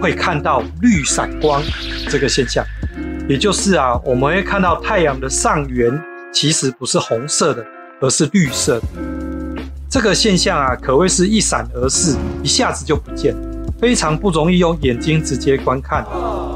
[0.00, 1.60] 会看到绿闪光
[2.08, 2.64] 这个现象。
[3.28, 6.00] 也就是啊，我们会看到太阳的上缘
[6.32, 7.64] 其实不是红色的，
[8.00, 8.86] 而是绿色的。
[9.90, 13.34] 这个现象啊，可谓是一闪而逝，一下子就不见，
[13.80, 16.06] 非常不容易用眼睛直接观看。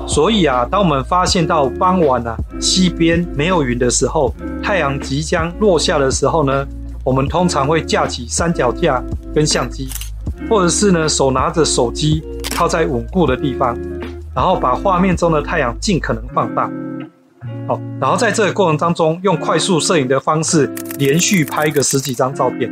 [0.07, 6.67] 所以啊，当我们发现到傍晚啊，西边没有云的时候，太阳即将落下的时候呢，
[7.03, 9.03] 我们通常会架起三脚架
[9.35, 9.89] 跟相机，
[10.49, 12.23] 或者是呢手拿着手机
[12.55, 13.77] 靠在稳固的地方，
[14.35, 16.71] 然后把画面中的太阳尽可能放大。
[17.67, 20.67] 好，然后在这个过程当中，用快速摄影的方式
[20.99, 22.71] 连续拍个十几张照片。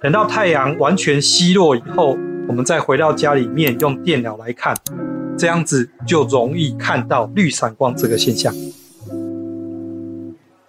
[0.00, 4.74] 等到太阳完全西落以后，我们再回到家里面用电脑来看。
[5.36, 8.52] 这样子就容易看到绿闪光这个现象。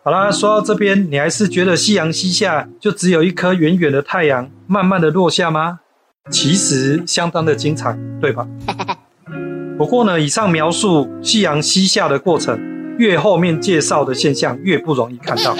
[0.04, 5.80] 好啦，说到这边，你还是觉得夕阳西下就只有一颗远远的太阳慢慢的落下吗？
[6.30, 8.48] 其实相当的精彩，对吧？
[9.80, 12.60] 不过呢，以上描述夕阳西下的过程，
[12.98, 15.56] 越后面介绍的现象越不容易看到。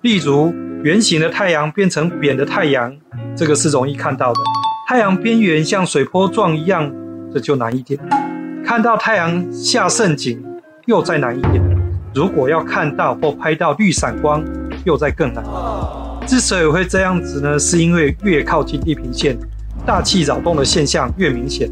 [0.00, 0.50] 例如，
[0.82, 2.96] 圆形的太阳变成扁的太阳，
[3.36, 4.40] 这个是容易看到的。
[4.88, 6.90] 太阳边缘像水波状一样，
[7.30, 8.00] 这就难一点。
[8.64, 10.42] 看到太阳下盛景
[10.86, 11.62] 又再难一点，
[12.14, 14.42] 如果要看到或拍到绿闪光，
[14.86, 15.44] 又再更难。
[16.26, 19.36] 之所以会这样子呢，是因为越靠近地平线，
[19.84, 21.70] 大气扰动的现象越明显，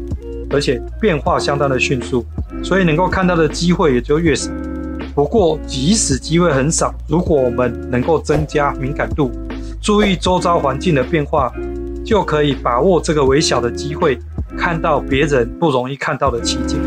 [0.51, 2.25] 而且变化相当的迅速，
[2.63, 4.51] 所以能够看到的机会也就越少。
[5.13, 9.31] 不过，即使机会很少，如果我们能够增加敏感度，
[9.81, 11.51] 注意周遭环境的变化，
[12.05, 14.17] 就可以把握这个微小的机会。
[14.57, 16.77] 看到别人不容易看到的奇景。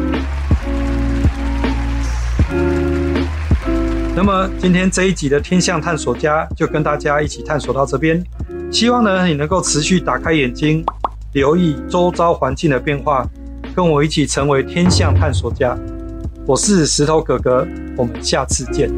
[4.14, 8.22] 那么今天这一集的天象探索家就跟大家一起探索到这边，
[8.70, 10.84] 希望呢你能够持续打开眼睛，
[11.32, 13.26] 留意周遭环境的变化，
[13.74, 15.76] 跟我一起成为天象探索家。
[16.46, 17.66] 我是石头哥哥，
[17.96, 18.88] 我们下次见。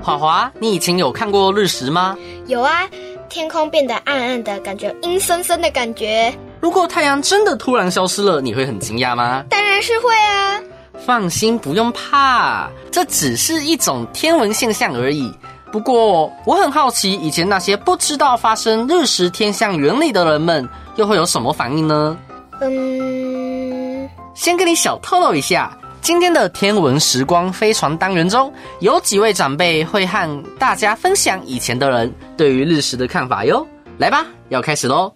[0.00, 2.16] 华华，你以前有看过日食吗？
[2.46, 2.88] 有啊，
[3.28, 6.32] 天空变得暗暗的，感觉阴森森的感觉。
[6.60, 9.44] 如果太阳真的突然消失了，你会很惊讶吗？
[9.50, 10.60] 当然是会啊。
[11.04, 15.32] 放心，不用怕，这只是一种天文现象而已。
[15.72, 22.14] 不过，我很好奇，以前那些不知道发生日食天象原理的人们，又会有什么反应呢？
[22.60, 33.66] 嗯，先跟你小透露一下，今天的天文时光飞船单元中，有几位长辈会和大家分享以前的人对于日食的看法哟。
[33.96, 35.10] 来吧，要开始喽！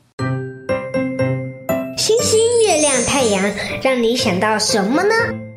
[1.98, 3.44] 星星、月亮、太阳，
[3.82, 5.14] 让你想到什么呢？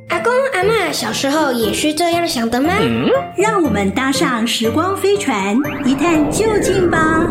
[0.09, 2.73] 阿公阿嬷小时候也是这样想的吗？
[2.79, 5.55] 嗯，让我们搭上时光飞船，
[5.85, 7.21] 一探究竟吧！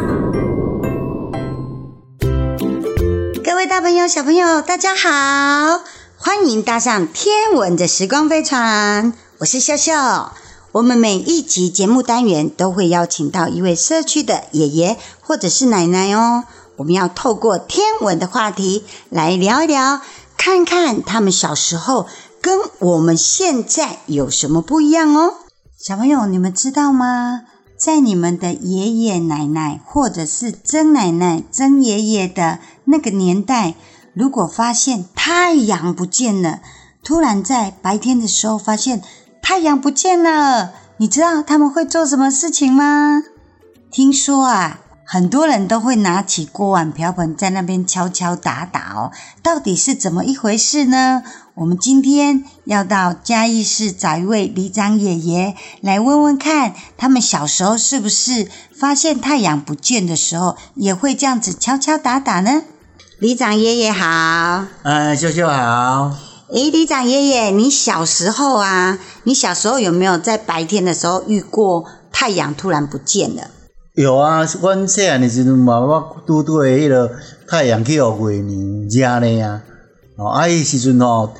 [3.44, 5.82] 各位大朋友、小朋友，大家好，
[6.16, 10.32] 欢迎搭上天文的时光飞船，我是笑笑。
[10.70, 16.44] 我们每一集节目单元都会邀请到一位社区的爷爷或者是奶奶哦，
[16.76, 20.00] 我们要透过天文的话题来聊一聊，
[20.36, 22.06] 看看他们小时候。
[22.40, 25.34] 跟我们现在有什么不一样哦？
[25.76, 27.42] 小朋友，你们知道吗？
[27.76, 33.74] 在你们的爷爷奶奶或者是曾奶奶、曾爷爷的那个年代，
[34.14, 36.60] 如果发现太阳不见了，
[37.04, 39.00] 突然在白天的时候发现
[39.40, 43.22] 太阳不见了，你知道他们会做什么事情吗？
[43.92, 51.22] 听说啊，很多人都会拿起锅碗瓢盆在那边敲敲打打哦，到底是怎么一回事呢？
[51.60, 62.62] 我们今天要到嘉义市找一位里长爷爷来问问看，他们小时候是不是发现太阳不见的时候，也会这样子敲敲打打呢？
[63.18, 66.12] 里长爷爷好，呃，秀秀好。
[66.52, 73.50] 诶，里长爷爷，你小时候啊，你小时候有没有在白天的时候遇过太阳突然不见了？
[73.96, 77.10] 有啊，我细汉的时阵嘛，我拄拄的迄个
[77.48, 79.60] 太阳去互月亮遮呢啊，
[80.16, 81.34] 哦，啊，迄时阵吼。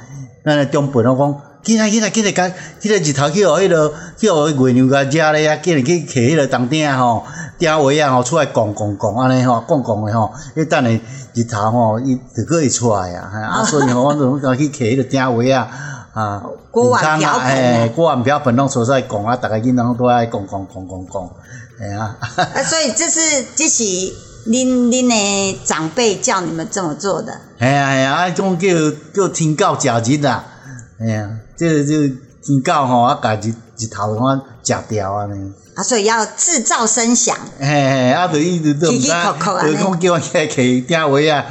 [0.45, 7.25] 咱来中辈拢讲，今仔今仔今日甲，今日日头去互迄个去互月娘甲遮咧啊，今日去摕迄个当鼎吼，
[7.59, 11.01] 鼎位啊吼，出来讲讲讲安尼吼，讲讲诶吼，迄等下
[11.35, 15.69] 日头吼，伊就可会出来啊，啊，所以吼，我就讲去摕迄个鼎位啊，
[16.15, 21.31] 啊，锅碗瓢盆，诶，锅碗瓢盆拢出来讲啊，逐个囡仔拢都爱讲讲讲讲讲，
[21.81, 23.83] 诶啊，啊，所以这是这是
[24.47, 27.41] 恁恁诶长辈叫你们这么做的。
[27.59, 28.69] 哎呀哎呀，啊，种叫
[29.15, 30.45] 叫天狗食日啦，
[31.01, 32.09] 哎呀，这个这
[32.43, 35.53] 天狗吼，啊，家日日头我食掉安尼。
[35.75, 37.37] 啊，所以要制造声响。
[37.59, 41.45] 嘿嘿，啊，就一直都唔知，就讲叫我起来起定位啊，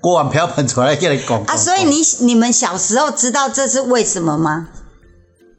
[0.00, 1.42] 锅碗瓢盆出来叫你讲。
[1.44, 4.68] 啊，所以你你们小时候知道这是为什么吗？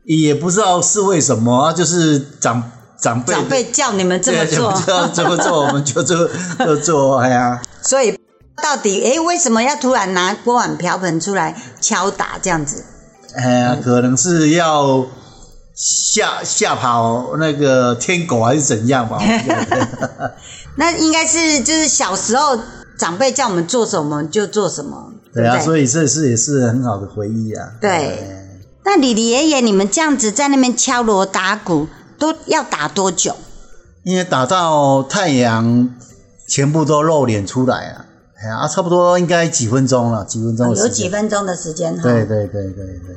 [0.05, 6.29] 也不知道是为什么啊，就是长长辈长辈叫你们这么做，叫这么做，我们就这
[6.59, 7.61] 就做， 哎呀。
[7.81, 8.17] 所以。
[8.63, 12.85] 到底诶，为什么要突然拿锅碗瓢盆出来敲打这样子？
[13.35, 15.05] 哎呀，可能是要
[15.75, 19.19] 吓吓跑那个天狗还是怎样吧？
[20.77, 22.57] 那应该是就是小时候
[22.97, 25.11] 长辈叫我们做什么就做什么。
[25.33, 27.67] 对啊，所以这是也是很好的回忆啊。
[27.81, 28.41] 对。
[28.85, 33.35] 那李李爷爷，你们这样子在那边敲锣打鼓，都要打多久？
[34.03, 35.89] 因为打到太阳
[36.47, 38.05] 全部都露脸出来啊。
[38.59, 42.03] 啊，差不多应该几分钟了，几分钟、哦、有几分钟的时间哈。
[42.03, 43.15] 对对对对对。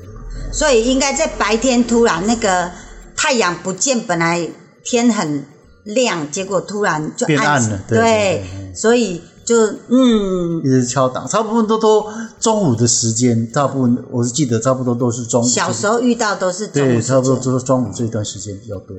[0.53, 2.71] 所以应该在白天突然那个
[3.15, 4.49] 太阳不见，本来
[4.83, 5.45] 天很
[5.85, 7.81] 亮，结果突然就暗变暗了。
[7.87, 9.57] 对，所以就
[9.89, 12.07] 嗯，一直敲打，差不多都都
[12.39, 15.47] 中午的时间，大部分我是记得差不多都是中午。
[15.49, 16.87] 小时候遇到都是中午。
[16.87, 18.95] 对，差不多都是中午这段时间比较多。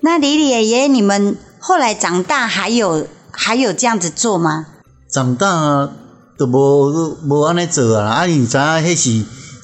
[0.00, 4.68] 那李李爷爷，你们后来长大还有还有这样子做吗？
[5.10, 5.90] 长大
[6.38, 8.08] 都无无安尼做啊！
[8.08, 9.10] 啊，你知影迄是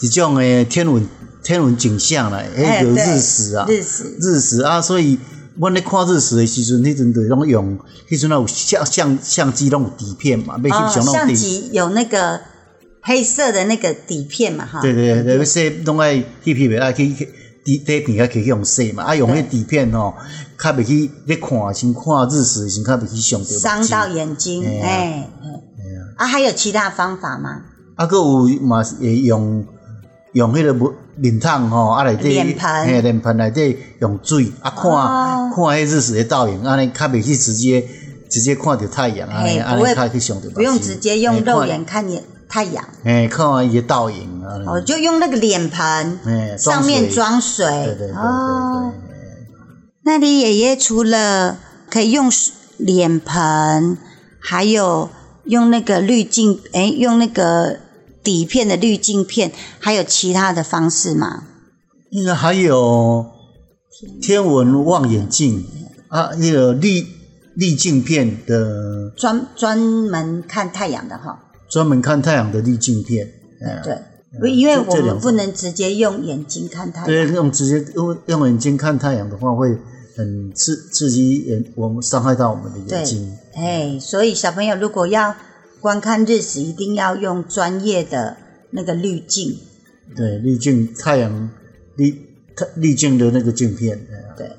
[0.02, 1.08] 一种诶天文
[1.42, 4.82] 天文景象啦，迄叫日食啊，日食日食啊！
[4.82, 5.18] 所以
[5.58, 7.78] 阮咧看日食诶时阵，迄阵就拢用，
[8.08, 11.02] 迄阵有相相相机拢有底片嘛，要翕相。
[11.02, 12.40] 相机有那个
[13.00, 14.80] 黑色的那个底片嘛，哈。
[14.80, 17.28] 对对对，要说拢爱翕翕袂去去
[17.64, 20.14] 底底片啊，可以用洗嘛，啊用迄底片吼。
[20.58, 23.58] 较袂去咧看，先看日食，先较袂去伤着。
[23.58, 25.54] 伤到眼睛，哎，哎，
[26.16, 27.62] 啊，还有其他方法吗？
[27.94, 29.66] 啊，阁有嘛会用
[30.36, 37.82] 用迄个木脸桶吼，啊内底脸盆，嘿，脸盆内底用水啊看看迄日食的倒影，安尼较袂去直接
[38.28, 39.82] 直接看着太阳，安尼安尼。
[40.54, 48.92] 不用直接用肉眼看见太阳，哎，看完伊的倒影啊，哦，就用那个脸盆，哎，上面装水，对对对对对。
[50.04, 51.56] 那你爷爷除了
[51.88, 52.30] 可以用
[52.76, 53.96] 脸盆，
[54.38, 55.08] 还有
[55.44, 57.78] 用那个滤镜，哎，用那个
[58.26, 61.44] 底片的滤镜片，还有其他的方式吗？
[62.10, 63.24] 应该还有
[64.20, 65.64] 天文望远镜
[66.08, 67.06] 啊，那个滤
[67.54, 71.38] 滤镜片的专专门看太阳的哈，
[71.70, 73.28] 专门看太阳的滤镜片。
[73.84, 73.94] 对，
[74.42, 77.06] 嗯、因为我们不能直接用眼睛看太阳。
[77.06, 79.68] 对，用直接用用眼睛看太阳的话，会
[80.16, 83.38] 很刺刺激眼，我们伤害到我们的眼睛。
[83.54, 85.34] 哎，所以小朋友如果要
[85.80, 88.36] 观看日食，一定要用专业的
[88.70, 89.58] 那个滤镜。
[90.14, 91.50] 对，滤镜太阳
[91.96, 92.22] 滤
[92.76, 93.98] 滤镜的那个镜片。
[94.36, 94.52] 对，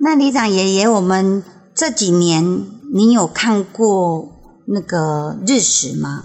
[0.00, 1.42] 那里长爷爷，我们
[1.74, 4.28] 这几年你有看过
[4.66, 6.24] 那个日食吗？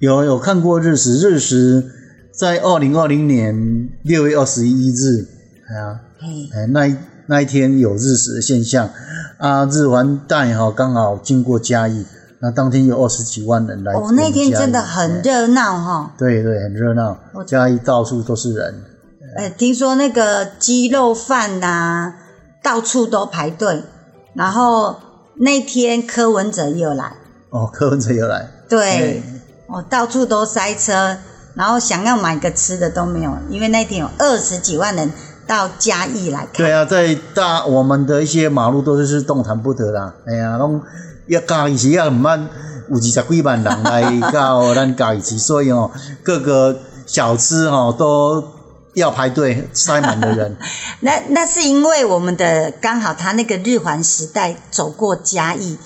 [0.00, 1.90] 有有看过日食，日食
[2.32, 5.26] 在二零二零年六月二十一日，
[5.68, 6.00] 哎呀，
[6.52, 6.96] 哎那一
[7.26, 8.90] 那一天有日食的现象
[9.38, 12.04] 啊，日环带哈刚好经过嘉义，
[12.40, 13.92] 那当天有二十几万人来。
[13.94, 16.12] 哦，那天真的很热闹哈。
[16.18, 17.16] 对对，很热闹，
[17.46, 18.82] 嘉义到处都是人。
[19.36, 22.14] 哎，听说那个鸡肉饭呐，
[22.62, 23.82] 到处都排队，
[24.34, 24.96] 然后
[25.36, 27.12] 那天柯文哲又来。
[27.50, 28.48] 哦，柯文哲又来。
[28.68, 29.22] 对。
[29.66, 31.18] 哦，到处都塞车，
[31.54, 35.12] 然后想要买个吃的都没有，因为那天有二十几万人
[35.46, 36.52] 到嘉义来看。
[36.54, 40.14] 对啊，在大我们的一些马路都是是动弹不得啦。
[40.26, 40.80] 哎呀，拢
[41.28, 42.48] 要嘉义市要唔慢，
[42.90, 45.90] 有二十几万人来到 咱嘉义市，所以哦，
[46.22, 48.42] 各个小吃哦都
[48.94, 50.56] 要排队塞满的人。
[51.00, 55.78] 那那是因为我们的刚好他那个日环时代走过嘉义。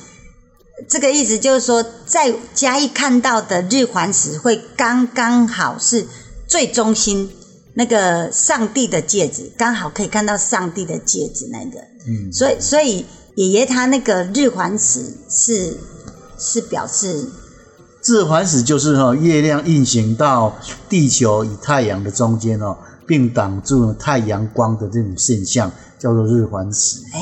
[0.88, 6.04] 这个意思就是说，在嘉义看到的日环食会刚刚好是
[6.48, 7.30] 最中心
[7.74, 11.78] 那个上帝的戒指，刚好可以看到上帝的戒指那个。
[12.08, 15.78] 嗯，所以所以爷爷他那个日环食是
[16.38, 17.30] 是表示
[18.04, 20.56] 日环食就是哈月亮运行到
[20.88, 22.76] 地球与太阳的中间哦，
[23.06, 27.00] 并挡住太阳光的这种现象叫做日环食。
[27.12, 27.20] 哎，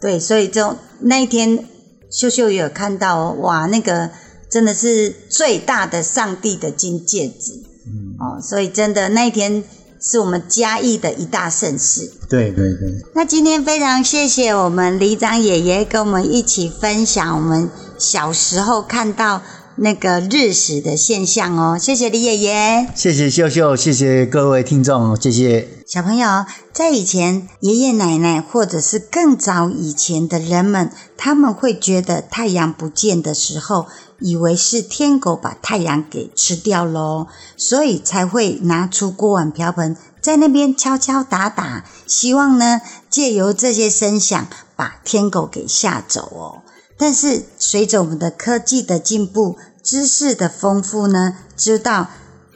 [0.00, 1.66] 对，所以就那一天。
[2.14, 4.10] 秀秀也有看到哦，哇，那个
[4.50, 7.54] 真的是最大的上帝的金戒指，
[7.86, 9.64] 嗯，哦，所以真的那一天
[10.02, 12.10] 是我们嘉义的一大盛事。
[12.28, 13.02] 对对对。
[13.14, 19.42] 那今天非常谢谢我们李长爷爷跟我们一起分享我们小时候看到
[19.76, 25.68] 那个日食的现象哦，谢谢李爷爷，谢谢秀秀，谢谢各位听众，谢谢。
[25.86, 33.86] 小朋友，在以前，爷爷奶奶或者是更早以前的人们，他们会觉得太阳不见的时候，
[34.22, 44.46] 以为是天狗把太阳给吃掉喽，所以才会拿出锅碗瓢盆在那边敲敲打打，希望呢借由这些声响
[44.76, 46.62] 把天狗给吓走哦。
[46.96, 52.08] 但是随着我们的科技的进步，知识的丰富呢，知道。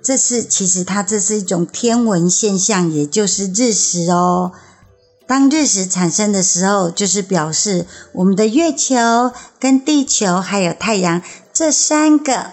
[0.02, 4.52] 这是其实它这是一种天文现象，也就是日食哦。
[5.26, 8.94] 当日食产生的时候，就是表示我们的月球
[9.58, 11.20] 跟地球还有太阳
[11.58, 12.48] 这三个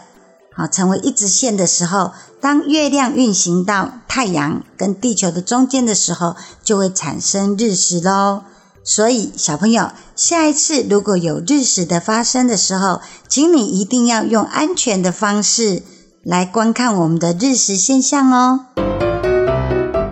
[0.55, 8.43] 好成为一直线的时候，当月亮运行到太阳跟地球的中间的时候，就会产生日食喽。
[8.85, 15.83] 所以小朋友，下一次如果有日食的发生的时候，请你一定要用安全的方式。
[16.23, 18.67] 来观看我们的日食现象哦。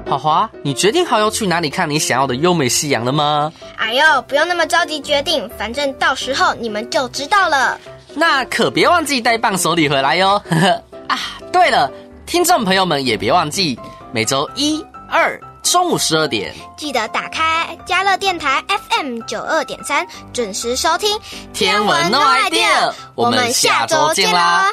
[0.05, 3.53] 华华，你决定好要去哪里看你想要的优美夕阳了吗？
[3.77, 7.79] 哎呦，不用那么着急决定，反正到时候你们就知道了。
[8.13, 10.41] 那可别忘记带伴手礼回来哟。
[11.07, 11.17] 啊，
[11.51, 11.91] 对了，
[12.25, 13.79] 听众朋友们也别忘记
[14.11, 21.17] 每周一、二中午十二点，记得打开家乐电台 FM 九二点三，准时收听
[21.53, 22.93] 天文 No idea。
[23.15, 24.69] 我们下周见啦！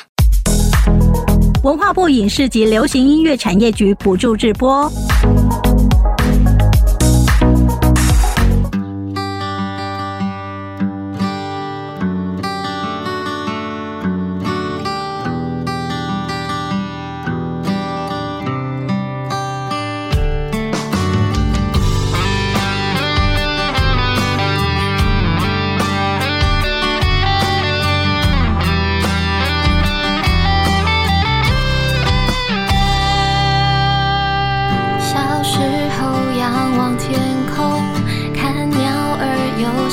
[1.62, 4.91] 文化部影视及流行音乐产业局补助直播。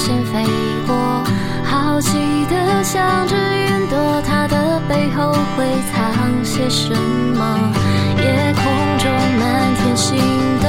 [0.06, 0.44] 线飞
[0.86, 0.96] 过，
[1.64, 7.74] 好奇的想着云朵，它的背后会藏些什么？
[8.20, 8.64] 夜空
[9.00, 10.20] 中满天星
[10.62, 10.68] 斗，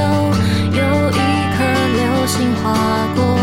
[0.71, 1.19] 有一
[1.53, 1.63] 颗
[1.93, 2.73] 流星划
[3.15, 3.36] 过。